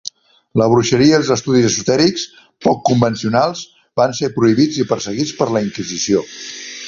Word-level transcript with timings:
La 0.59 0.65
bruixeria 0.69 1.09
i 1.11 1.17
els 1.17 1.27
estudis 1.35 1.65
esotèrics 1.69 2.23
poc 2.69 2.81
convencionals 2.89 3.61
van 4.03 4.17
ser 4.21 4.33
prohibits 4.39 4.83
i 4.85 4.87
perseguits 4.93 5.35
per 5.43 5.51
la 5.57 5.63
Inquisició. 5.69 6.27